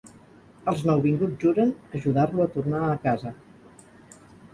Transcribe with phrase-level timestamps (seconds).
[0.71, 3.35] Els nouvinguts juren ajudar-lo a tornar a casa.